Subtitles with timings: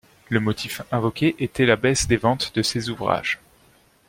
[0.29, 3.39] Le motif invoqué était la baisse des ventes de ces ouvrages.